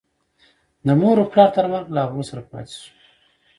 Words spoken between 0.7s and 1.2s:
د مور